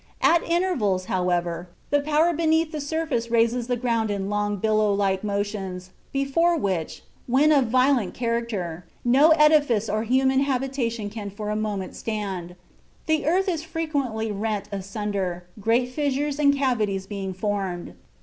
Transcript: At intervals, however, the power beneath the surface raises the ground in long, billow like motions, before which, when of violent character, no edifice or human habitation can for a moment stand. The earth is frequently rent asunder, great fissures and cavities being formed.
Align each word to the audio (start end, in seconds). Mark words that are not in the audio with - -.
At 0.23 0.41
intervals, 0.41 1.05
however, 1.05 1.69
the 1.91 1.99
power 1.99 2.33
beneath 2.33 2.71
the 2.71 2.81
surface 2.81 3.29
raises 3.29 3.67
the 3.67 3.75
ground 3.75 4.09
in 4.09 4.31
long, 4.31 4.57
billow 4.57 4.91
like 4.91 5.23
motions, 5.23 5.91
before 6.11 6.57
which, 6.57 7.03
when 7.27 7.51
of 7.51 7.65
violent 7.67 8.15
character, 8.15 8.83
no 9.05 9.29
edifice 9.29 9.87
or 9.87 10.01
human 10.01 10.39
habitation 10.39 11.11
can 11.11 11.29
for 11.29 11.51
a 11.51 11.55
moment 11.55 11.95
stand. 11.95 12.55
The 13.05 13.27
earth 13.27 13.47
is 13.47 13.61
frequently 13.61 14.31
rent 14.31 14.67
asunder, 14.71 15.45
great 15.59 15.89
fissures 15.89 16.39
and 16.39 16.57
cavities 16.57 17.05
being 17.05 17.31
formed. 17.31 17.93